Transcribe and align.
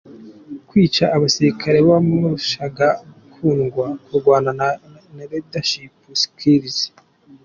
Kwica 0.67 1.05
abasirikare 1.15 1.77
bamurushaga 1.89 2.87
gukundwa, 3.19 3.85
kurwana 4.03 4.49
na 4.59 4.69
leadership 5.17 5.93
skills 6.21 6.77